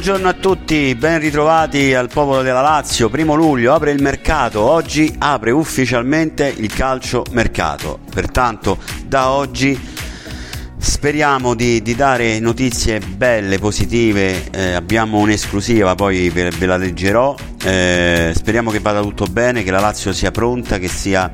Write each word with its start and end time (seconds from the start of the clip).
Buongiorno 0.00 0.30
a 0.30 0.32
tutti, 0.32 0.94
ben 0.94 1.18
ritrovati 1.18 1.92
al 1.92 2.08
popolo 2.08 2.40
della 2.40 2.62
Lazio. 2.62 3.10
Primo 3.10 3.34
luglio 3.34 3.74
apre 3.74 3.90
il 3.90 4.00
mercato, 4.00 4.62
oggi 4.62 5.14
apre 5.18 5.50
ufficialmente 5.50 6.50
il 6.56 6.72
calcio 6.72 7.22
mercato. 7.32 7.98
Pertanto 8.10 8.78
da 9.04 9.28
oggi 9.28 9.78
speriamo 10.78 11.52
di, 11.54 11.82
di 11.82 11.94
dare 11.94 12.40
notizie 12.40 12.98
belle, 12.98 13.58
positive. 13.58 14.50
Eh, 14.50 14.72
abbiamo 14.72 15.18
un'esclusiva, 15.18 15.94
poi 15.94 16.30
ve, 16.30 16.48
ve 16.48 16.64
la 16.64 16.78
leggerò. 16.78 17.36
Eh, 17.62 18.32
speriamo 18.34 18.70
che 18.70 18.80
vada 18.80 19.02
tutto 19.02 19.26
bene, 19.26 19.62
che 19.62 19.70
la 19.70 19.80
Lazio 19.80 20.14
sia 20.14 20.30
pronta, 20.30 20.78
che 20.78 20.88
sia 20.88 21.30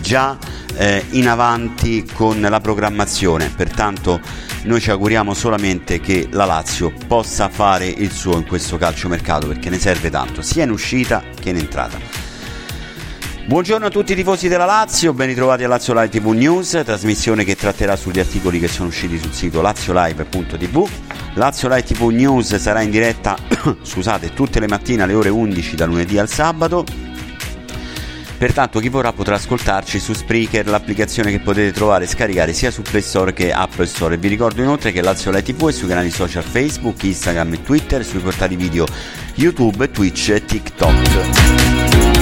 già 0.00 0.38
eh, 0.78 1.04
in 1.10 1.28
avanti 1.28 2.08
con 2.14 2.40
la 2.40 2.60
programmazione. 2.60 3.52
Pertanto 3.54 4.20
noi 4.66 4.80
ci 4.80 4.90
auguriamo 4.90 5.32
solamente 5.32 6.00
che 6.00 6.28
la 6.30 6.44
Lazio 6.44 6.92
possa 7.06 7.48
fare 7.48 7.86
il 7.86 8.10
suo 8.10 8.36
in 8.36 8.46
questo 8.46 8.76
calciomercato 8.76 9.46
perché 9.46 9.70
ne 9.70 9.78
serve 9.78 10.10
tanto, 10.10 10.42
sia 10.42 10.64
in 10.64 10.70
uscita 10.70 11.22
che 11.40 11.50
in 11.50 11.56
entrata. 11.56 11.98
Buongiorno 13.46 13.86
a 13.86 13.90
tutti 13.90 14.12
i 14.12 14.16
tifosi 14.16 14.48
della 14.48 14.64
Lazio, 14.64 15.12
ben 15.12 15.28
ritrovati 15.28 15.62
a 15.62 15.68
Lazio 15.68 15.94
Live 15.94 16.08
TV 16.08 16.30
News, 16.30 16.82
trasmissione 16.84 17.44
che 17.44 17.54
tratterà 17.54 17.94
sugli 17.94 18.18
articoli 18.18 18.58
che 18.58 18.66
sono 18.66 18.88
usciti 18.88 19.18
sul 19.18 19.32
sito 19.32 19.60
laziolive.tv. 19.60 20.88
Lazio 21.34 21.68
Live 21.68 21.84
TV 21.84 22.08
News 22.08 22.56
sarà 22.56 22.82
in 22.82 22.90
diretta, 22.90 23.36
scusate, 23.82 24.34
tutte 24.34 24.58
le 24.58 24.66
mattine 24.66 25.04
alle 25.04 25.14
ore 25.14 25.28
11 25.28 25.76
da 25.76 25.86
lunedì 25.86 26.18
al 26.18 26.28
sabato 26.28 27.05
Pertanto 28.38 28.80
chi 28.80 28.88
vorrà 28.88 29.12
potrà 29.12 29.36
ascoltarci 29.36 29.98
su 29.98 30.12
Spreaker, 30.12 30.66
l'applicazione 30.66 31.30
che 31.30 31.40
potete 31.40 31.72
trovare 31.72 32.04
e 32.04 32.06
scaricare 32.06 32.52
sia 32.52 32.70
su 32.70 32.82
Play 32.82 33.00
Store 33.00 33.32
che 33.32 33.52
App 33.52 33.80
Store. 33.82 34.18
Vi 34.18 34.28
ricordo 34.28 34.60
inoltre 34.60 34.92
che 34.92 35.00
Lazio 35.00 35.30
Live 35.30 35.54
TV 35.54 35.68
è 35.68 35.72
sui 35.72 35.88
canali 35.88 36.10
social 36.10 36.42
Facebook, 36.42 37.02
Instagram 37.02 37.54
e 37.54 37.62
Twitter, 37.62 38.04
sui 38.04 38.20
portali 38.20 38.56
video 38.56 38.86
YouTube, 39.34 39.90
Twitch 39.90 40.28
e 40.30 40.44
TikTok. 40.44 42.15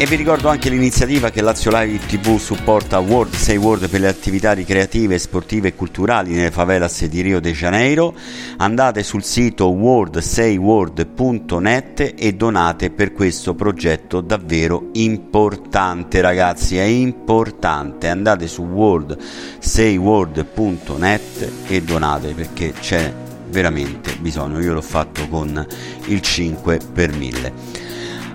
E 0.00 0.06
vi 0.06 0.16
ricordo 0.16 0.48
anche 0.48 0.70
l'iniziativa 0.70 1.28
che 1.28 1.42
Lazio 1.42 1.70
Live 1.70 2.06
TV 2.06 2.38
supporta 2.38 2.98
World 3.00 3.34
6 3.34 3.56
World 3.58 3.90
per 3.90 4.00
le 4.00 4.08
attività 4.08 4.52
ricreative, 4.52 5.18
sportive 5.18 5.68
e 5.68 5.74
culturali 5.74 6.32
nelle 6.32 6.50
favelas 6.50 7.04
di 7.04 7.20
Rio 7.20 7.38
de 7.38 7.52
Janeiro. 7.52 8.14
Andate 8.56 9.02
sul 9.02 9.22
sito 9.22 9.70
world6world.net 9.70 12.14
e 12.16 12.32
donate 12.32 12.88
per 12.88 13.12
questo 13.12 13.54
progetto 13.54 14.22
davvero 14.22 14.88
importante 14.92 16.22
ragazzi, 16.22 16.78
è 16.78 16.84
importante. 16.84 18.08
Andate 18.08 18.46
su 18.46 18.62
world6world.net 18.62 21.52
e 21.66 21.82
donate 21.82 22.32
perché 22.32 22.72
c'è 22.72 23.12
veramente 23.50 24.16
bisogno. 24.18 24.60
Io 24.60 24.72
l'ho 24.72 24.80
fatto 24.80 25.28
con 25.28 25.66
il 26.06 26.22
5 26.22 26.80
per 26.90 27.14
1000. 27.14 27.89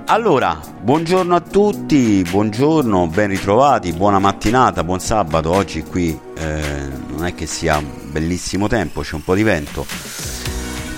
Allora, 0.07 0.61
buongiorno 0.81 1.33
a 1.33 1.39
tutti, 1.39 2.23
buongiorno, 2.29 3.07
ben 3.07 3.29
ritrovati, 3.29 3.91
buona 3.91 4.19
mattinata, 4.19 4.83
buon 4.83 4.99
sabato. 4.99 5.49
Oggi 5.49 5.81
qui 5.81 6.17
eh, 6.37 6.61
non 7.07 7.25
è 7.25 7.33
che 7.33 7.47
sia 7.47 7.81
bellissimo 7.81 8.67
tempo, 8.67 9.01
c'è 9.01 9.15
un 9.15 9.23
po' 9.23 9.33
di 9.33 9.41
vento, 9.41 9.83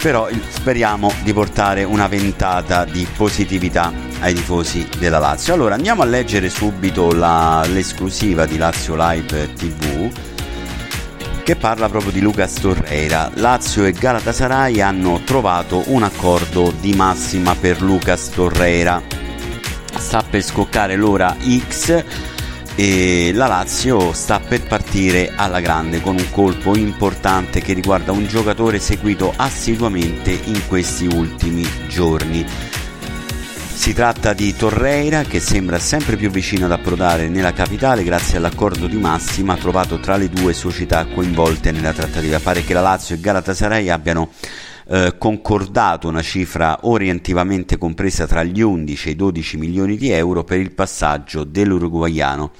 però 0.02 0.28
speriamo 0.50 1.10
di 1.24 1.32
portare 1.32 1.86
una 1.86 2.08
ventata 2.08 2.84
di 2.84 3.08
positività 3.16 3.94
ai 4.20 4.34
tifosi 4.34 4.86
della 5.00 5.20
Lazio. 5.20 5.54
Allora, 5.54 5.76
andiamo 5.76 6.02
a 6.02 6.06
leggere 6.06 6.50
subito 6.50 7.14
la, 7.14 7.66
l'esclusiva 7.66 8.46
di 8.46 8.58
Lazio 8.58 8.96
Live 8.98 9.54
TV 9.54 10.12
che 11.48 11.56
parla 11.56 11.88
proprio 11.88 12.12
di 12.12 12.20
Lucas 12.20 12.56
Torreira. 12.56 13.32
Lazio 13.36 13.86
e 13.86 13.94
Galatasaray 13.94 14.82
hanno 14.82 15.22
trovato 15.24 15.82
un 15.86 16.04
accordo 16.04 16.74
di 16.78 16.94
massima 16.94 17.56
per 17.56 17.82
Lucas 17.82 18.32
Torreira. 18.32 19.02
Sta 19.98 20.26
per 20.30 20.42
scoccare 20.42 20.98
l'ora 20.98 21.38
X 21.40 22.04
e 22.76 23.32
la 23.34 23.48
Lazio 23.48 24.12
sta 24.12 24.42
per 24.42 24.68
partire 24.68 25.32
alla 25.38 25.62
grande 25.62 26.02
con 26.02 26.18
un 26.18 26.30
colpo 26.32 26.76
importante 26.76 27.62
che 27.62 27.72
riguarda 27.72 28.12
un 28.12 28.28
giocatore 28.28 28.78
seguito 28.80 29.32
assiduamente 29.34 30.32
in 30.32 30.68
questi 30.68 31.06
ultimi 31.06 31.66
giorni. 31.88 32.46
Si 33.78 33.94
tratta 33.94 34.34
di 34.34 34.54
Torreira 34.54 35.22
che 35.22 35.40
sembra 35.40 35.80
sempre 35.80 36.18
più 36.18 36.30
vicino 36.30 36.66
ad 36.66 36.72
approdare 36.74 37.30
nella 37.30 37.54
capitale 37.54 38.04
grazie 38.04 38.38
all'accordo 38.38 38.86
di 38.88 38.98
massima 38.98 39.56
trovato 39.56 40.00
tra 40.00 40.18
le 40.18 40.28
due 40.28 40.52
società 40.52 41.06
coinvolte 41.06 41.72
nella 41.72 41.94
trattativa. 41.94 42.40
Pare 42.40 42.64
che 42.64 42.74
la 42.74 42.82
Lazio 42.82 43.16
e 43.16 43.20
Galatasaray 43.22 43.88
abbiano 43.88 44.32
eh, 44.90 45.16
concordato 45.18 46.08
una 46.08 46.22
cifra 46.22 46.80
orientativamente 46.84 47.78
compresa 47.78 48.26
tra 48.26 48.44
gli 48.44 48.62
11 48.62 49.10
e 49.10 49.12
i 49.12 49.16
12 49.16 49.58
milioni 49.58 49.98
di 49.98 50.10
euro 50.12 50.44
per 50.44 50.60
il 50.60 50.72
passaggio 50.72 51.44
dell'uruguaiano 51.44 52.52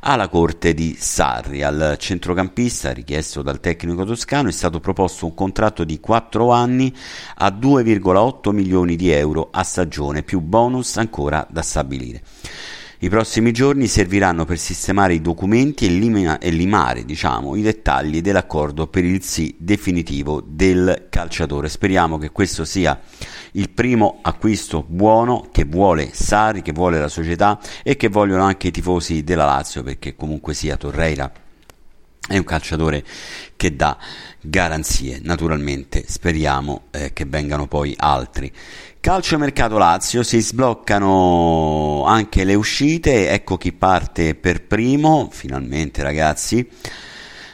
alla 0.00 0.28
corte 0.28 0.74
di 0.74 0.96
Sarri. 0.98 1.62
Al 1.62 1.96
centrocampista, 1.98 2.92
richiesto 2.92 3.42
dal 3.42 3.60
tecnico 3.60 4.04
toscano, 4.04 4.48
è 4.48 4.52
stato 4.52 4.80
proposto 4.80 5.24
un 5.24 5.34
contratto 5.34 5.84
di 5.84 6.00
4 6.00 6.50
anni 6.50 6.94
a 7.36 7.48
2,8 7.48 8.52
milioni 8.52 8.96
di 8.96 9.10
euro 9.10 9.48
a 9.50 9.62
stagione, 9.62 10.22
più 10.22 10.40
bonus 10.40 10.96
ancora 10.96 11.46
da 11.50 11.62
stabilire. 11.62 12.22
I 13.02 13.08
prossimi 13.08 13.50
giorni 13.50 13.86
serviranno 13.86 14.44
per 14.44 14.58
sistemare 14.58 15.14
i 15.14 15.22
documenti 15.22 15.86
e, 15.86 15.88
limina- 15.88 16.38
e 16.38 16.50
limare 16.50 17.06
diciamo, 17.06 17.56
i 17.56 17.62
dettagli 17.62 18.20
dell'accordo 18.20 18.88
per 18.88 19.06
il 19.06 19.22
sì 19.22 19.56
definitivo 19.58 20.42
del 20.46 21.06
calciatore. 21.08 21.70
Speriamo 21.70 22.18
che 22.18 22.30
questo 22.30 22.66
sia 22.66 23.00
il 23.52 23.70
primo 23.70 24.18
acquisto 24.20 24.84
buono 24.86 25.48
che 25.50 25.64
vuole 25.64 26.10
Sari, 26.12 26.60
che 26.60 26.72
vuole 26.72 27.00
la 27.00 27.08
società 27.08 27.58
e 27.82 27.96
che 27.96 28.08
vogliono 28.08 28.42
anche 28.42 28.68
i 28.68 28.70
tifosi 28.70 29.24
della 29.24 29.46
Lazio, 29.46 29.82
perché 29.82 30.14
comunque 30.14 30.52
sia 30.52 30.76
Torreira 30.76 31.32
è 32.28 32.36
un 32.36 32.44
calciatore 32.44 33.04
che 33.56 33.74
dà 33.74 33.96
garanzie. 34.40 35.20
Naturalmente 35.22 36.04
speriamo 36.06 36.84
eh, 36.90 37.12
che 37.12 37.24
vengano 37.24 37.66
poi 37.66 37.94
altri. 37.96 38.52
Calcio 39.00 39.38
mercato 39.38 39.78
Lazio, 39.78 40.22
si 40.22 40.40
sbloccano 40.40 42.04
anche 42.04 42.44
le 42.44 42.54
uscite, 42.54 43.30
ecco 43.30 43.56
chi 43.56 43.72
parte 43.72 44.34
per 44.34 44.62
primo, 44.62 45.28
finalmente 45.32 46.02
ragazzi. 46.02 46.68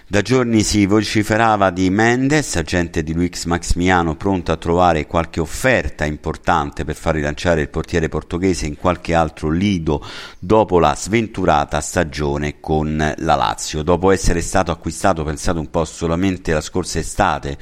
Da 0.09 0.23
giorni 0.23 0.63
si 0.63 0.87
vociferava 0.87 1.71
di 1.71 1.91
Mendes, 1.91 2.55
agente 2.55 3.03
di 3.03 3.13
Luix 3.13 3.45
Maximiano, 3.47 4.15
pronto 4.15 4.53
a 4.53 4.57
trovare 4.57 5.05
qualche 5.05 5.41
offerta 5.41 6.05
importante 6.05 6.85
per 6.85 6.95
far 6.95 7.17
rilanciare 7.17 7.63
il 7.63 7.69
portiere 7.69 8.09
portoghese 8.09 8.67
in 8.67 8.77
qualche 8.77 9.15
altro 9.15 9.51
lido 9.51 10.07
dopo 10.39 10.79
la 10.79 10.95
sventurata 10.95 11.81
stagione 11.81 12.61
con 12.61 13.15
la 13.17 13.35
Lazio. 13.35 13.83
Dopo 13.83 14.13
essere 14.13 14.43
stato 14.43 14.71
acquistato, 14.71 15.25
pensate 15.25 15.59
un 15.59 15.71
po' 15.71 15.85
solamente 15.85 16.53
la 16.53 16.61
scorsa 16.61 17.01
estate, 17.01 17.59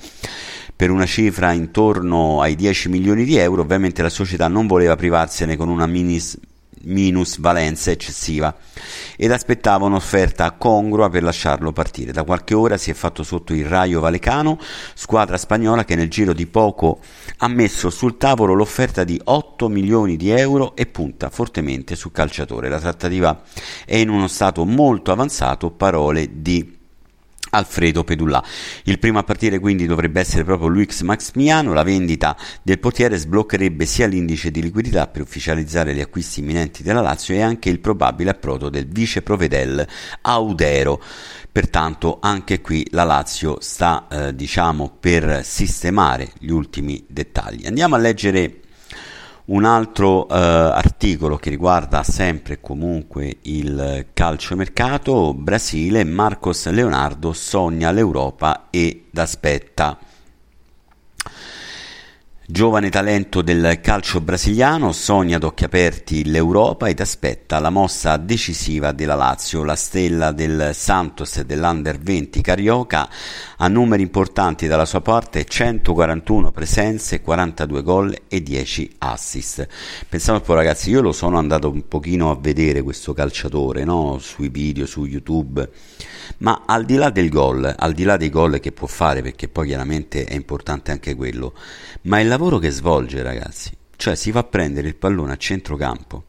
per 0.77 0.91
una 0.91 1.07
cifra 1.07 1.53
intorno 1.53 2.43
ai 2.43 2.57
10 2.57 2.91
milioni 2.91 3.25
di 3.25 3.37
euro, 3.37 3.63
ovviamente 3.63 4.03
la 4.03 4.11
società 4.11 4.49
non 4.49 4.67
voleva 4.67 4.97
privarsene 4.97 5.57
con 5.57 5.71
una 5.71 5.87
minis 5.87 6.39
minusvalenza 6.87 7.91
eccessiva 7.91 8.55
ed 9.17 9.31
aspettava 9.31 9.87
un'offerta 9.87 10.53
congrua 10.53 11.09
per 11.09 11.23
lasciarlo 11.23 11.73
partire. 11.73 12.13
Da 12.13 12.25
qualche 12.25 12.55
ora 12.55 12.77
si 12.77 12.91
è 12.91 12.95
fatto 12.95 13.23
sotto 13.23 13.55
il 13.55 13.67
Raio 13.67 14.01
Valecano, 14.01 14.59
squadra 14.95 15.37
spagnola 15.37 15.85
che 15.85 15.95
nel 15.95 16.09
giro 16.09 16.33
di 16.33 16.47
poco 16.47 17.01
ha 17.39 17.49
messo 17.49 17.91
sul 17.91 18.17
tavolo 18.17 18.55
l'offerta 18.55 19.05
di 19.05 19.21
8 19.23 19.69
milioni 19.69 20.17
di 20.17 20.31
euro 20.31 20.75
e 20.77 20.87
punta 20.87 21.31
fortemente 21.31 21.95
sul 21.97 22.13
calciatore. 22.13 22.69
La 22.69 22.81
trattativa 22.81 23.43
è 23.85 23.97
in 23.97 24.09
uno 24.09 24.29
stato 24.29 24.65
molto 24.65 25.13
avanzato, 25.13 25.71
parole 25.71 26.43
di 26.43 26.83
Alfredo 27.55 28.03
Pedullà. 28.03 28.43
Il 28.85 28.99
primo 28.99 29.19
a 29.19 29.23
partire 29.23 29.59
quindi 29.59 29.87
dovrebbe 29.87 30.21
essere 30.21 30.45
proprio 30.45 30.69
Luix 30.69 31.03
Maximiano, 31.03 31.73
la 31.73 31.85
vendita 31.85 32.37
del 32.63 32.81
portiere 32.81 33.17
sbloccherebbe 33.17 33.87
sia 33.87 34.07
l'indice 34.07 34.51
di 34.51 34.61
liquidità 34.61 35.07
per 35.07 35.23
ufficializzare 35.23 35.95
gli 35.95 36.01
acquisti 36.01 36.41
imminenti 36.41 36.83
della 36.83 37.01
Lazio 37.01 37.35
e 37.35 37.43
anche 37.43 37.71
il 37.71 37.79
probabile 37.79 38.31
approdo 38.31 38.69
del 38.69 38.87
vice 38.87 39.23
provedel 39.23 39.87
Audero. 40.23 41.01
Pertanto 41.53 42.19
anche 42.21 42.61
qui 42.61 42.85
la 42.91 43.05
Lazio 43.05 43.59
sta 43.61 44.09
eh, 44.11 44.35
diciamo 44.35 44.97
per 44.99 45.45
sistemare 45.45 46.33
gli 46.41 46.51
ultimi 46.51 47.05
dettagli. 47.09 47.67
Andiamo 47.67 47.95
a 47.95 47.99
leggere 47.99 48.63
un 49.47 49.65
altro 49.65 50.27
eh, 50.29 50.35
articolo 50.35 51.37
che 51.37 51.51
riguarda 51.51 52.03
sempre 52.03 52.55
e 52.55 52.61
comunque 52.61 53.39
il 53.43 54.07
calciomercato, 54.15 55.35
Brasile, 55.35 56.05
Marcos 56.05 56.67
Leonardo 56.71 57.33
sogna 57.33 57.91
l'Europa 57.91 58.69
ed 58.71 59.11
aspetta. 59.15 59.99
Giovane 62.47 62.91
talento 62.91 63.41
del 63.41 63.81
calcio 63.81 64.21
brasiliano, 64.21 64.93
sogna 64.93 65.37
ad 65.37 65.45
occhi 65.45 65.65
aperti 65.65 66.27
l'Europa 66.27 66.89
ed 66.89 67.01
aspetta 67.01 67.59
la 67.59 67.71
mossa 67.71 68.19
decisiva 68.19 68.93
della 68.93 69.15
Lazio. 69.15 69.65
La 69.65 69.77
stella 69.77 70.31
del 70.31 70.73
Santos 70.75 71.39
e 71.39 71.47
dell'Under 71.47 71.99
20 71.99 72.43
Carioca 72.43 73.09
ha 73.57 73.67
numeri 73.69 74.03
importanti 74.03 74.67
dalla 74.67 74.85
sua 74.85 75.01
parte, 75.01 75.47
141 75.47 76.53
presenze, 76.53 77.23
42 77.23 77.83
gol 77.83 78.15
e 78.29 78.43
10 78.43 78.97
assist. 78.99 79.67
Pensate 80.07 80.41
un 80.41 80.45
po' 80.45 80.53
ragazzi, 80.53 80.91
io 80.91 81.01
lo 81.01 81.13
sono 81.13 81.39
andato 81.39 81.71
un 81.71 81.89
pochino 81.89 82.31
a 82.31 82.37
vedere 82.39 82.83
questo 82.83 83.15
calciatore, 83.15 83.85
no? 83.85 84.19
sui 84.21 84.51
video, 84.51 84.85
su 84.85 85.07
YouTube 85.07 85.67
ma 86.39 86.63
al 86.67 86.85
di 86.85 86.97
là 86.97 87.11
del 87.11 87.29
gol, 87.29 87.73
al 87.77 87.93
di 87.93 88.05
là 88.05 88.17
dei 88.17 88.31
gol 88.31 88.61
che 88.61 88.73
può 88.73 88.87
fare, 88.87 89.23
perché 89.23 89.49
poi 89.49 89.69
chiaramente 89.69 90.25
è 90.25 90.35
importante 90.35 90.91
anche 90.91 91.15
quello, 91.15 91.55
ma 92.03 92.21
il 92.21 92.29
lavoro 92.35 92.59
che 92.59 92.71
svolge, 92.71 93.23
ragazzi, 93.23 93.71
cioè 93.95 94.17
si 94.17 94.33
fa 94.33 94.43
prendere 94.43 94.89
il 94.89 94.97
pallone 94.97 95.33
a 95.33 95.37
centrocampo, 95.37 96.25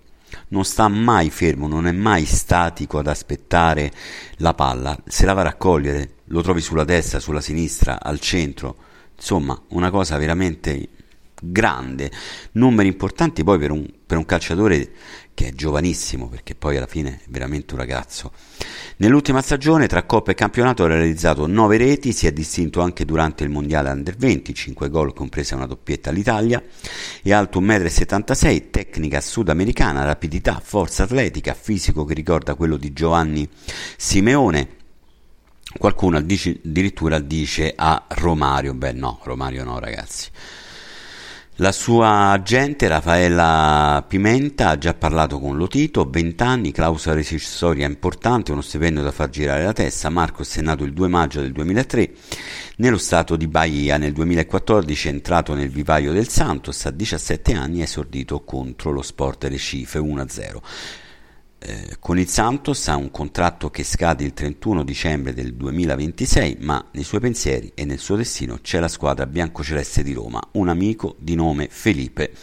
non 0.50 0.64
sta 0.64 0.88
mai 0.88 1.32
fermo, 1.32 1.68
non 1.68 1.88
è 1.88 1.92
mai 1.92 2.26
statico 2.26 3.00
ad 3.00 3.08
aspettare 3.08 3.92
la 4.38 4.54
palla, 4.54 4.96
se 5.08 5.26
la 5.26 5.34
va 5.34 5.42
a 5.42 5.46
raccogliere, 5.46 6.18
lo 6.26 6.44
trovi 6.44 6.62
sulla 6.62 6.84
destra, 6.84 7.20
sulla 7.20 7.42
sinistra, 7.42 8.00
al 8.00 8.20
centro, 8.20 8.76
insomma, 9.16 9.60
una 9.70 9.90
cosa 9.90 10.18
veramente 10.18 10.90
grande, 11.52 12.12
numeri 12.54 12.88
importanti 12.88 13.44
poi 13.44 13.58
per 13.60 13.72
un, 13.72 13.86
per 14.06 14.18
un 14.18 14.26
calciatore 14.26 14.92
che 15.34 15.48
è 15.48 15.52
giovanissimo, 15.52 16.30
perché 16.30 16.56
poi 16.56 16.78
alla 16.78 16.88
fine 16.88 17.20
è 17.24 17.30
veramente 17.30 17.74
un 17.74 17.82
ragazzo. 17.82 18.32
Nell'ultima 18.98 19.42
stagione, 19.42 19.88
tra 19.88 20.04
Coppa 20.04 20.32
e 20.32 20.36
campionato, 20.36 20.86
ha 20.86 20.88
realizzato 20.88 21.46
9 21.46 21.78
reti, 21.78 22.14
si 22.14 22.26
è 22.26 22.32
distinto 22.32 22.82
anche 22.82 23.04
durante 23.04 23.44
il 23.44 23.50
Mondiale 23.50 23.90
Under 23.90 24.16
20, 24.16 24.54
5 24.54 24.90
gol 24.90 25.14
compresa 25.14 25.56
una 25.56 25.68
doppietta 25.68 26.10
all'Italia, 26.10 26.64
è 27.22 27.32
alto 27.34 27.60
1,76 27.60 28.56
m, 28.56 28.70
tecnica 28.72 29.20
sudamericana, 29.20 30.06
rapidità, 30.06 30.62
forza 30.64 31.04
atletica, 31.04 31.54
fisico 31.54 32.06
che 32.06 32.14
ricorda 32.14 32.56
quello 32.56 32.78
di 32.78 32.94
Giovanni 32.94 33.48
Simeone, 33.98 34.84
Qualcuno 35.78 36.18
addirittura 36.18 37.20
dice 37.20 37.74
a 37.76 38.06
Romario, 38.08 38.74
beh 38.74 38.94
no, 38.94 39.20
Romario 39.24 39.66
no 39.66 39.78
ragazzi. 39.78 40.30
La 41.60 41.72
sua 41.72 42.32
agente 42.32 42.86
Raffaella 42.90 44.04
Pimenta 44.06 44.72
ha 44.72 44.78
già 44.78 44.94
parlato 44.94 45.40
con 45.40 45.56
Lotito, 45.56 46.04
20 46.04 46.44
anni, 46.44 46.74
clausola 46.74 47.16
rescissoria 47.16 47.88
importante, 47.88 48.52
uno 48.52 48.60
stipendio 48.60 49.02
da 49.02 49.14
far 49.14 49.30
girare 49.30 49.64
la 49.64 49.72
testa. 49.72 50.10
Marcos 50.10 50.54
è 50.58 50.62
nato 50.62 50.84
il 50.84 50.92
2 50.92 51.08
maggio 51.08 51.40
del 51.40 51.54
2003 51.54 52.12
nello 52.76 52.98
stato 52.98 53.38
di 53.38 53.48
Bahia. 53.48 53.96
Nel 53.96 54.12
2014 54.12 55.08
è 55.08 55.12
entrato 55.12 55.54
nel 55.54 55.70
vivaio 55.70 56.12
del 56.12 56.28
Santos, 56.28 56.88
a 56.88 56.92
17 56.92 57.54
anni 57.54 57.80
è 57.80 57.84
esordito 57.84 58.44
contro 58.44 58.92
lo 58.92 59.02
Sport 59.02 59.46
Recife 59.46 59.98
1-0. 59.98 61.05
Eh, 61.68 61.96
con 62.00 62.20
il 62.20 62.28
Santos 62.28 62.88
ha 62.90 62.96
un 62.96 63.10
contratto 63.10 63.72
che 63.72 63.84
scade 63.84 64.24
il 64.24 64.34
31 64.34 64.84
dicembre 64.84 65.34
del 65.34 65.56
2026, 65.56 66.58
ma 66.60 66.90
nei 66.92 67.04
suoi 67.04 67.20
pensieri 67.20 67.72
e 67.74 67.86
nel 67.86 67.98
suo 67.98 68.16
destino 68.16 68.60
c'è 68.62 68.80
la 68.80 68.88
squadra 68.88 69.26
biancoceleste 69.26 70.04
di 70.04 70.14
Roma. 70.14 70.40
Un 70.52 70.70
amico 70.70 71.16
di 71.18 71.34
nome 71.34 71.68
Felipe 71.68 72.34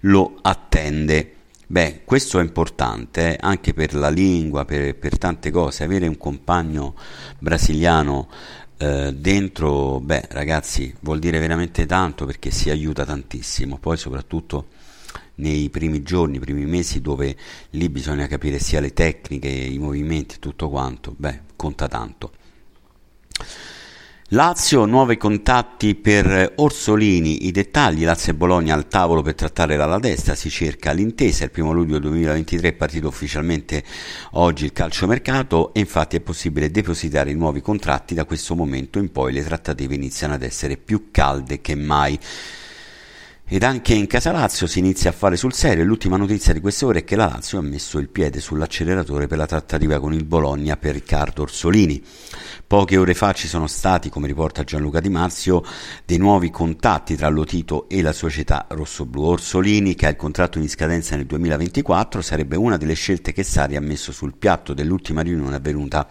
lo 0.00 0.36
attende. 0.42 1.32
Beh, 1.66 2.02
questo 2.04 2.38
è 2.38 2.42
importante 2.42 3.32
eh, 3.32 3.38
anche 3.40 3.72
per 3.72 3.94
la 3.94 4.10
lingua, 4.10 4.66
per, 4.66 4.94
per, 4.94 5.16
tante 5.16 5.50
cose. 5.50 5.82
Avere 5.82 6.06
un 6.06 6.18
compagno 6.18 6.96
brasiliano 7.38 8.28
eh, 8.76 9.10
dentro, 9.16 10.00
beh, 10.00 10.26
ragazzi, 10.32 10.94
vuol 11.00 11.18
dire 11.18 11.38
veramente 11.38 11.86
tanto 11.86 12.26
perché 12.26 12.50
si 12.50 12.68
aiuta 12.68 13.06
tantissimo. 13.06 13.78
Poi, 13.78 13.96
soprattutto 13.96 14.66
nei 15.36 15.70
primi 15.70 16.02
giorni, 16.02 16.36
i 16.36 16.40
primi 16.40 16.64
mesi 16.66 17.00
dove 17.00 17.36
lì 17.70 17.88
bisogna 17.88 18.26
capire 18.26 18.58
sia 18.58 18.80
le 18.80 18.92
tecniche, 18.92 19.48
i 19.48 19.78
movimenti, 19.78 20.36
tutto 20.38 20.68
quanto, 20.68 21.14
beh, 21.16 21.40
conta 21.56 21.88
tanto. 21.88 22.32
Lazio, 24.30 24.86
nuovi 24.86 25.16
contatti 25.16 25.94
per 25.94 26.54
Orsolini, 26.56 27.46
i 27.46 27.52
dettagli, 27.52 28.04
Lazio 28.04 28.32
e 28.32 28.34
Bologna 28.34 28.74
al 28.74 28.88
tavolo 28.88 29.22
per 29.22 29.36
trattare 29.36 29.76
la 29.76 30.00
destra, 30.00 30.34
si 30.34 30.50
cerca 30.50 30.90
l'intesa, 30.90 31.44
il 31.44 31.52
primo 31.52 31.72
luglio 31.72 32.00
2023 32.00 32.70
è 32.70 32.72
partito 32.72 33.06
ufficialmente 33.06 33.84
oggi 34.32 34.64
il 34.64 34.72
calciomercato 34.72 35.72
e 35.72 35.78
infatti 35.78 36.16
è 36.16 36.20
possibile 36.20 36.72
depositare 36.72 37.30
i 37.30 37.36
nuovi 37.36 37.60
contratti, 37.60 38.14
da 38.14 38.24
questo 38.24 38.56
momento 38.56 38.98
in 38.98 39.12
poi 39.12 39.32
le 39.32 39.44
trattative 39.44 39.94
iniziano 39.94 40.34
ad 40.34 40.42
essere 40.42 40.76
più 40.76 41.12
calde 41.12 41.60
che 41.60 41.76
mai. 41.76 42.18
Ed 43.48 43.62
anche 43.62 43.94
in 43.94 44.08
casa 44.08 44.32
Lazio 44.32 44.66
si 44.66 44.80
inizia 44.80 45.10
a 45.10 45.12
fare 45.12 45.36
sul 45.36 45.52
serio. 45.52 45.84
L'ultima 45.84 46.16
notizia 46.16 46.52
di 46.52 46.58
queste 46.58 46.84
ore 46.84 46.98
è 46.98 47.04
che 47.04 47.14
la 47.14 47.26
Lazio 47.26 47.60
ha 47.60 47.62
messo 47.62 47.98
il 47.98 48.08
piede 48.08 48.40
sull'acceleratore 48.40 49.28
per 49.28 49.38
la 49.38 49.46
trattativa 49.46 50.00
con 50.00 50.12
il 50.12 50.24
Bologna 50.24 50.76
per 50.76 50.94
Riccardo 50.94 51.42
Orsolini. 51.42 52.02
Poche 52.66 52.96
ore 52.96 53.14
fa 53.14 53.32
ci 53.32 53.46
sono 53.46 53.68
stati, 53.68 54.10
come 54.10 54.26
riporta 54.26 54.64
Gianluca 54.64 54.98
Di 54.98 55.08
Marzio, 55.10 55.62
dei 56.04 56.18
nuovi 56.18 56.50
contatti 56.50 57.14
tra 57.14 57.28
Lotito 57.28 57.88
e 57.88 58.02
la 58.02 58.12
società 58.12 58.66
rossoblù. 58.70 59.22
Orsolini, 59.22 59.94
che 59.94 60.06
ha 60.06 60.10
il 60.10 60.16
contratto 60.16 60.58
in 60.58 60.68
scadenza 60.68 61.14
nel 61.14 61.26
2024, 61.26 62.20
sarebbe 62.22 62.56
una 62.56 62.76
delle 62.76 62.94
scelte 62.94 63.32
che 63.32 63.44
Sari 63.44 63.76
ha 63.76 63.80
messo 63.80 64.10
sul 64.10 64.36
piatto 64.36 64.74
dell'ultima 64.74 65.20
riunione 65.20 65.54
avvenuta 65.54 66.08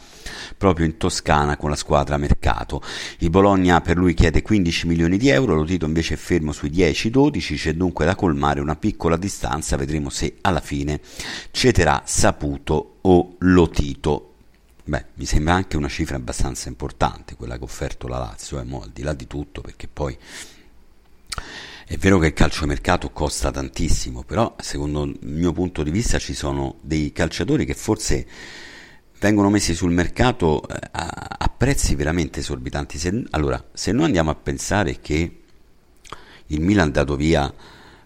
proprio 0.58 0.86
in 0.86 0.96
Toscana 0.96 1.58
con 1.58 1.70
la 1.70 1.76
squadra 1.76 2.16
mercato. 2.16 2.82
Il 3.18 3.30
Bologna 3.30 3.82
per 3.82 3.98
lui 3.98 4.14
chiede 4.14 4.42
15 4.42 4.88
milioni 4.88 5.18
di 5.18 5.28
euro, 5.28 5.56
Lotito 5.56 5.86
invece 5.86 6.14
è 6.14 6.18
fermo 6.18 6.54
sui 6.54 6.70
10-12, 6.70 7.24
c'è 7.32 7.74
dunque 7.74 8.06
da 8.06 8.16
colmare 8.16 8.60
una 8.60 8.76
piccola 8.76 9.18
distanza, 9.18 9.78
vedremo 9.78 10.10
se 10.10 10.38
alla 10.42 10.62
fine 10.62 11.00
cederà 11.52 12.04
Saputo 12.06 12.98
o 13.02 13.36
Lotito. 13.40 14.34
Beh, 14.84 15.06
mi 15.16 15.26
sembra 15.26 15.56
anche 15.56 15.78
una 15.78 15.88
cifra 15.88 16.16
abbastanza 16.16 16.70
importante 16.70 17.36
quella 17.36 17.56
che 17.56 17.62
ha 17.62 17.64
offerto 17.64 18.08
la 18.08 18.20
Lazio, 18.20 18.60
eh, 18.60 18.64
mo, 18.64 18.84
al 18.84 18.92
di 18.92 19.02
là 19.02 19.14
di 19.14 19.26
tutto, 19.26 19.62
perché 19.62 19.88
poi 19.88 20.16
è 21.88 21.98
vero 21.98 22.18
che 22.20 22.28
il 22.28 22.34
calciomercato 22.34 23.12
costa 23.12 23.52
tantissimo, 23.52 24.24
però 24.24 24.56
secondo 24.60 25.04
il 25.04 25.20
mio 25.22 25.54
punto 25.54 25.84
di 25.84 25.92
vista 25.92 26.20
ci 26.20 26.34
sono 26.34 26.78
dei 26.82 27.12
calciatori 27.12 27.66
che 27.66 27.74
forse 27.74 28.28
vengono 29.20 29.50
messi 29.50 29.74
sul 29.74 29.92
mercato 29.92 30.68
eh, 30.68 30.80
a, 30.92 31.36
a 31.40 31.48
prezzi 31.50 31.96
veramente 31.96 32.40
esorbitanti. 32.40 32.98
Se, 32.98 33.24
allora, 33.32 33.64
se 33.74 33.92
noi 33.92 34.06
andiamo 34.06 34.30
a 34.30 34.36
pensare 34.36 35.00
che 35.00 35.42
il 36.48 36.62
Milan 36.62 36.84
è 36.84 36.88
andato 36.88 37.16
via 37.16 37.52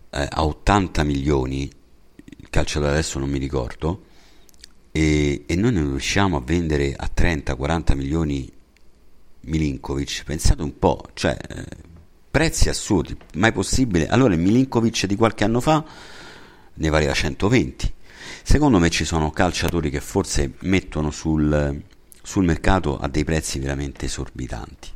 eh, 0.09 0.27
a 0.29 0.45
80 0.45 1.03
milioni, 1.03 1.69
il 2.37 2.49
calciatore 2.49 2.91
adesso 2.91 3.19
non 3.19 3.29
mi 3.29 3.37
ricordo, 3.37 4.05
e, 4.91 5.43
e 5.45 5.55
noi 5.55 5.71
non 5.71 5.89
riusciamo 5.89 6.37
a 6.37 6.41
vendere 6.41 6.93
a 6.95 7.09
30-40 7.13 7.95
milioni 7.95 8.51
Milinkovic, 9.41 10.23
pensate 10.25 10.61
un 10.61 10.77
po', 10.77 11.03
cioè 11.13 11.37
eh, 11.47 11.65
prezzi 12.29 12.69
assurdi, 12.69 13.15
mai 13.35 13.51
possibile. 13.51 14.07
Allora 14.07 14.33
il 14.33 14.39
Milinkovic 14.39 15.05
di 15.05 15.15
qualche 15.15 15.43
anno 15.43 15.59
fa 15.59 15.83
ne 16.73 16.89
valeva 16.89 17.13
120. 17.13 17.93
Secondo 18.43 18.79
me 18.79 18.89
ci 18.89 19.05
sono 19.05 19.31
calciatori 19.31 19.89
che 19.89 20.01
forse 20.01 20.53
mettono 20.61 21.11
sul, 21.11 21.81
sul 22.21 22.43
mercato 22.43 22.97
a 22.97 23.07
dei 23.07 23.23
prezzi 23.23 23.59
veramente 23.59 24.05
esorbitanti, 24.05 24.89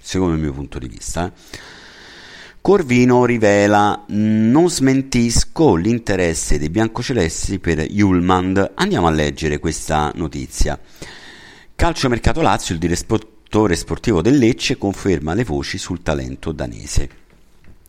secondo 0.00 0.34
il 0.34 0.40
mio 0.40 0.52
punto 0.52 0.78
di 0.78 0.88
vista. 0.88 1.26
Eh. 1.26 1.80
Corvino 2.62 3.24
rivela 3.24 4.04
non 4.10 4.70
smentisco 4.70 5.74
l'interesse 5.74 6.60
dei 6.60 6.70
biancocelesti 6.70 7.58
per 7.58 7.80
Julmand. 7.80 8.74
Andiamo 8.76 9.08
a 9.08 9.10
leggere 9.10 9.58
questa 9.58 10.12
notizia. 10.14 10.78
Calcio 11.74 12.08
Mercato 12.08 12.40
Lazio, 12.40 12.74
il 12.74 12.80
direttore 12.80 13.74
sportivo 13.74 14.22
del 14.22 14.38
Lecce 14.38 14.78
conferma 14.78 15.34
le 15.34 15.42
voci 15.42 15.76
sul 15.76 16.02
talento 16.02 16.52
danese. 16.52 17.08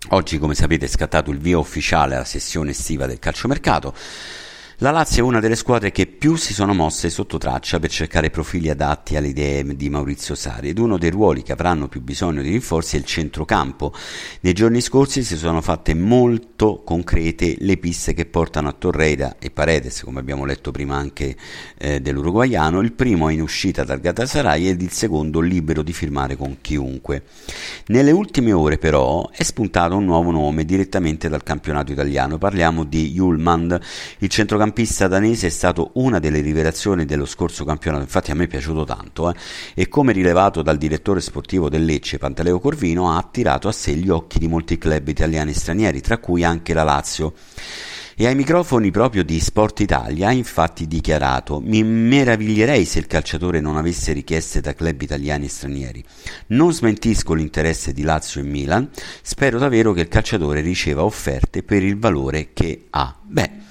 Oggi, 0.09 0.39
come 0.39 0.55
sapete, 0.55 0.85
è 0.85 0.89
scattato 0.89 1.29
il 1.29 1.37
via 1.37 1.59
ufficiale 1.59 2.15
alla 2.15 2.25
sessione 2.25 2.71
estiva 2.71 3.05
del 3.05 3.19
calciomercato. 3.19 3.93
La 4.77 4.89
Lazio 4.89 5.23
è 5.23 5.27
una 5.27 5.39
delle 5.39 5.55
squadre 5.55 5.91
che 5.91 6.07
più 6.07 6.35
si 6.35 6.51
sono 6.51 6.73
mosse 6.73 7.11
sotto 7.11 7.37
traccia 7.37 7.79
per 7.79 7.91
cercare 7.91 8.31
profili 8.31 8.71
adatti 8.71 9.15
alle 9.15 9.27
idee 9.27 9.75
di 9.75 9.87
Maurizio 9.87 10.33
Sari 10.33 10.69
ed 10.69 10.79
uno 10.79 10.97
dei 10.97 11.11
ruoli 11.11 11.43
che 11.43 11.51
avranno 11.51 11.87
più 11.87 12.01
bisogno 12.01 12.41
di 12.41 12.49
rinforzi 12.49 12.95
è 12.95 12.99
il 12.99 13.05
centrocampo. 13.05 13.93
Nei 14.41 14.53
giorni 14.53 14.81
scorsi 14.81 15.23
si 15.23 15.37
sono 15.37 15.61
fatte 15.61 15.93
molto 15.93 16.81
concrete 16.83 17.55
le 17.59 17.77
piste 17.77 18.15
che 18.15 18.25
portano 18.25 18.67
a 18.67 18.73
Torreira 18.73 19.35
e 19.37 19.51
Paredes, 19.51 20.01
come 20.01 20.19
abbiamo 20.19 20.43
letto 20.43 20.71
prima 20.71 20.95
anche 20.95 21.35
eh, 21.77 22.01
dell'uruguaiano, 22.01 22.79
il 22.81 22.93
primo 22.93 23.29
in 23.29 23.41
uscita 23.41 23.83
dal 23.83 23.99
Galatasaray 23.99 24.69
ed 24.69 24.81
il 24.81 24.91
secondo 24.91 25.39
libero 25.39 25.83
di 25.83 25.93
firmare 25.93 26.35
con 26.35 26.57
chiunque. 26.61 27.25
Nelle 27.87 28.11
ultime 28.11 28.51
ore 28.51 28.79
però 28.79 29.29
è 29.29 29.43
spuntato 29.43 29.95
un 29.95 30.05
nuovo 30.05 30.31
nome 30.31 30.65
direttamente 30.65 31.29
dal 31.29 31.43
campionato 31.43 31.91
italiano, 31.91 32.39
parliamo 32.39 32.83
di 32.83 33.11
Julmand, 33.11 33.79
il 34.17 34.29
centrocampista 34.29 34.61
centrocampista 34.63 35.07
danese 35.09 35.47
è 35.47 35.49
stato 35.49 35.91
una 35.95 36.19
delle 36.19 36.39
rivelazioni 36.39 37.03
dello 37.05 37.25
scorso 37.25 37.65
campionato, 37.65 38.03
infatti 38.03 38.31
a 38.31 38.35
me 38.35 38.45
è 38.45 38.47
piaciuto 38.47 38.85
tanto 38.85 39.29
eh, 39.29 39.35
e 39.73 39.89
come 39.89 40.13
rilevato 40.13 40.61
dal 40.61 40.77
direttore 40.77 41.19
sportivo 41.19 41.67
del 41.67 41.83
Lecce 41.83 42.17
Pantaleo 42.17 42.59
Corvino 42.59 43.11
ha 43.11 43.17
attirato 43.17 43.67
a 43.67 43.73
sé 43.73 43.93
gli 43.93 44.09
occhi 44.09 44.39
di 44.39 44.47
molti 44.47 44.77
club 44.77 45.05
italiani 45.07 45.51
e 45.51 45.55
stranieri, 45.55 45.99
tra 45.99 46.17
cui 46.17 46.45
anche 46.45 46.73
la 46.73 46.83
Lazio. 46.83 47.33
E 48.15 48.27
ai 48.27 48.35
microfoni 48.35 48.91
proprio 48.91 49.23
di 49.23 49.39
Sport 49.39 49.79
Italia 49.79 50.27
ha 50.27 50.31
infatti 50.31 50.87
dichiarato 50.87 51.59
mi 51.59 51.83
meraviglierei 51.83 52.85
se 52.85 52.99
il 52.99 53.07
calciatore 53.07 53.59
non 53.59 53.75
avesse 53.75 54.13
richieste 54.13 54.61
da 54.61 54.75
club 54.75 55.01
italiani 55.01 55.45
e 55.45 55.49
stranieri. 55.49 56.03
Non 56.47 56.71
smentisco 56.71 57.33
l'interesse 57.33 57.91
di 57.91 58.03
Lazio 58.03 58.39
e 58.39 58.45
Milan, 58.45 58.89
spero 59.21 59.57
davvero 59.57 59.93
che 59.93 60.01
il 60.01 60.07
calciatore 60.07 60.61
riceva 60.61 61.03
offerte 61.03 61.63
per 61.63 61.83
il 61.83 61.97
valore 61.97 62.53
che 62.53 62.85
ha. 62.91 63.17
Beh, 63.25 63.62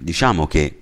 diciamo 0.00 0.46
che 0.46 0.76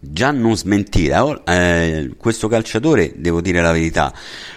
già 0.00 0.30
non 0.30 0.56
smentire, 0.56 1.42
eh, 1.44 2.10
questo 2.16 2.46
calciatore, 2.46 3.14
devo 3.16 3.40
dire 3.40 3.60
la 3.60 3.72
verità, 3.72 4.12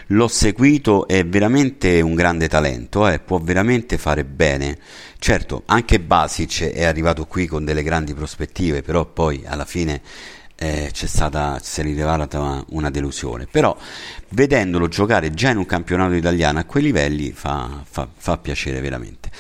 l'ho 0.08 0.28
seguito, 0.28 1.08
è 1.08 1.26
veramente 1.26 2.02
un 2.02 2.14
grande 2.14 2.48
talento, 2.48 3.08
eh, 3.08 3.20
può 3.20 3.40
veramente 3.40 3.98
fare 3.98 4.24
bene. 4.24 4.78
Certo, 5.18 5.64
anche 5.66 6.00
Basic 6.00 6.66
è 6.72 6.84
arrivato 6.84 7.26
qui 7.26 7.48
con 7.48 7.66
delle 7.66 7.84
grandi 7.84 8.14
prospettive, 8.14 8.82
però 8.82 9.06
poi 9.06 9.44
alla 9.46 9.66
fine 9.66 10.02
eh, 10.56 10.90
c'è 10.92 11.08
stata, 11.08 11.60
si 11.62 11.82
è 11.82 11.84
rilevata 11.84 12.64
una 12.70 12.92
delusione. 12.92 13.48
Però 13.50 13.76
vedendolo 14.30 14.88
giocare 14.88 15.32
già 15.32 15.50
in 15.50 15.58
un 15.58 15.66
campionato 15.66 16.14
italiano 16.14 16.60
a 16.60 16.66
quei 16.66 16.84
livelli 16.84 17.32
fa, 17.32 17.84
fa, 17.84 18.08
fa 18.16 18.38
piacere 18.38 18.80
veramente. 18.80 19.32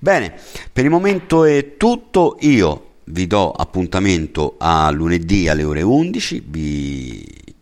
Bene, 0.00 0.34
per 0.72 0.84
il 0.84 0.90
momento 0.90 1.44
è 1.44 1.76
tutto. 1.76 2.36
Io 2.40 2.93
vi 3.06 3.26
do 3.26 3.50
appuntamento 3.50 4.56
a 4.58 4.90
lunedì 4.90 5.48
alle 5.48 5.64
ore 5.64 5.82
11. 5.82 6.44
Vi, 6.46 7.54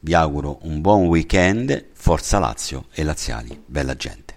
vi 0.00 0.14
auguro 0.14 0.58
un 0.62 0.80
buon 0.80 1.06
weekend. 1.06 1.86
Forza 1.92 2.38
Lazio 2.38 2.86
e 2.92 3.02
Laziali, 3.02 3.60
bella 3.66 3.94
gente. 3.94 4.29